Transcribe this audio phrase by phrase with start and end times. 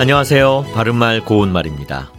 [0.00, 0.70] 안녕하세요.
[0.74, 2.12] 바른말 고운말입니다.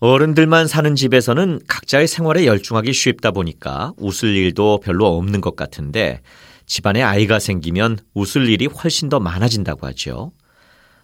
[0.00, 6.22] 어른들만 사는 집에서는 각자의 생활에 열중하기 쉽다 보니까 웃을 일도 별로 없는 것 같은데
[6.64, 10.32] 집안에 아이가 생기면 웃을 일이 훨씬 더 많아진다고 하죠.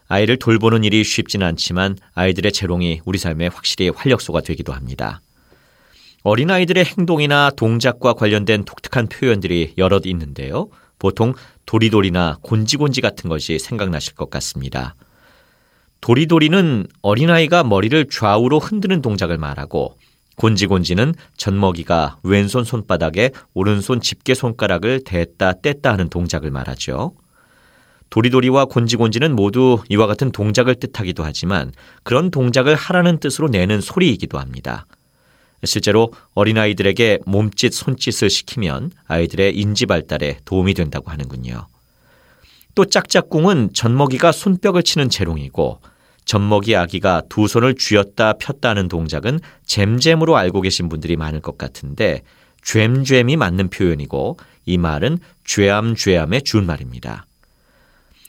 [0.09, 5.21] 아이를 돌보는 일이 쉽진 않지만 아이들의 재롱이 우리 삶에 확실히 활력소가 되기도 합니다.
[6.23, 10.71] 어린아이들의 행동이나 동작과 관련된 독특한 표현들이 여럿 있는데요.
[10.99, 11.35] 보통
[11.67, 14.95] 도리도리나 곤지곤지 같은 것이 생각나실 것 같습니다.
[16.05, 19.97] 도리도리는 어린아이가 머리를 좌우로 흔드는 동작을 말하고
[20.37, 27.15] 곤지곤지는 젖먹이가 왼손 손바닥에 오른손 집게 손가락을 댔다 뗐다 하는 동작을 말하죠.
[28.11, 31.73] 도리도리와 곤지곤지는 모두 이와 같은 동작을 뜻하기도 하지만
[32.03, 34.85] 그런 동작을 하라는 뜻으로 내는 소리이기도 합니다.
[35.65, 41.67] 실제로 어린아이들에게 몸짓, 손짓을 시키면 아이들의 인지 발달에 도움이 된다고 하는군요.
[42.75, 45.81] 또 짝짝꿍은 젖먹이가 손뼉을 치는 재롱이고
[46.25, 52.23] 젖먹이 아기가 두 손을 쥐었다 폈다 하는 동작은 잼잼으로 알고 계신 분들이 많을 것 같은데
[52.63, 57.27] 쨈쨈이 맞는 표현이고 이 말은 죄암죄암의 준말입니다.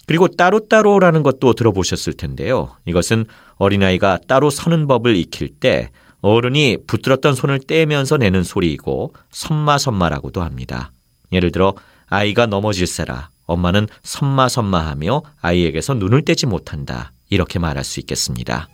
[0.07, 2.75] 그리고 따로따로라는 것도 들어보셨을 텐데요.
[2.85, 5.89] 이것은 어린아이가 따로 서는 법을 익힐 때
[6.21, 10.91] 어른이 붙들었던 손을 떼면서 내는 소리이고 선마선마라고도 합니다.
[11.31, 11.73] 예를 들어
[12.07, 17.11] 아이가 넘어질세라 엄마는 선마선마하며 아이에게서 눈을 떼지 못한다.
[17.35, 18.69] 이렇게 말할 수 있겠습니다.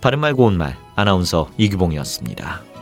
[0.00, 2.75] 바른말 고운말 아나운서 이규봉이었습니다.